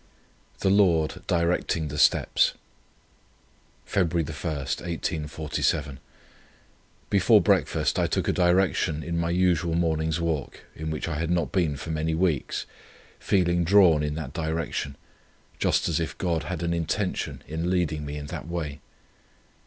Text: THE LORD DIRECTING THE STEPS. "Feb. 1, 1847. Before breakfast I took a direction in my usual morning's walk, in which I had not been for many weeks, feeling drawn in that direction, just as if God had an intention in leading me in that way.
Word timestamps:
THE 0.61 0.71
LORD 0.71 1.21
DIRECTING 1.27 1.89
THE 1.89 1.99
STEPS. 1.99 2.53
"Feb. 3.87 4.11
1, 4.15 4.23
1847. 4.25 5.99
Before 7.11 7.39
breakfast 7.39 7.99
I 7.99 8.07
took 8.07 8.27
a 8.27 8.33
direction 8.33 9.03
in 9.03 9.15
my 9.15 9.29
usual 9.29 9.75
morning's 9.75 10.19
walk, 10.19 10.61
in 10.75 10.89
which 10.89 11.07
I 11.07 11.19
had 11.19 11.29
not 11.29 11.51
been 11.51 11.77
for 11.77 11.91
many 11.91 12.15
weeks, 12.15 12.65
feeling 13.19 13.63
drawn 13.63 14.01
in 14.01 14.15
that 14.15 14.33
direction, 14.33 14.95
just 15.59 15.87
as 15.87 15.99
if 15.99 16.17
God 16.17 16.45
had 16.45 16.63
an 16.63 16.73
intention 16.73 17.43
in 17.47 17.69
leading 17.69 18.03
me 18.03 18.17
in 18.17 18.25
that 18.33 18.47
way. 18.47 18.79